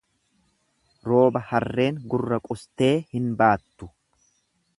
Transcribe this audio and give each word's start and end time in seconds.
Rooba 1.09 1.43
harreen 1.51 1.99
gurra 2.15 2.41
qustee 2.49 2.93
hin 3.19 3.33
baattu. 3.43 3.93